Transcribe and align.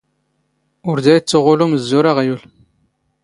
ⵓⵔ 0.89 0.97
ⴷⴰ 1.05 1.13
ⵉⵜⵜⵓⵖⵓⵍ 1.17 1.59
ⵓⵎⵣⵣⵓⵔ 1.63 2.05
ⴰⵖⵢⵓⵍ 2.11 2.41